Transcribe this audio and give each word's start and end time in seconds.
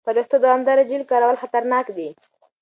پر 0.07 0.13
وېښتو 0.17 0.37
دوامداره 0.45 0.83
جیل 0.89 1.03
کارول 1.11 1.35
خطرناک 1.41 1.85
دي. 1.97 2.09